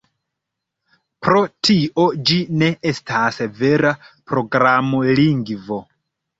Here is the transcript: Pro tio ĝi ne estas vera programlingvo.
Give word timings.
Pro 1.27 1.41
tio 1.69 2.07
ĝi 2.31 2.39
ne 2.63 2.71
estas 2.93 3.39
vera 3.61 3.95
programlingvo. 4.35 5.83